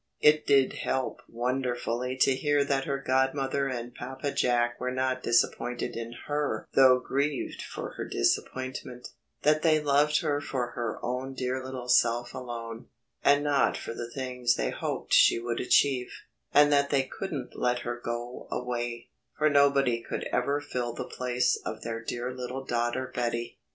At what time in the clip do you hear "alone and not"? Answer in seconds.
12.33-13.77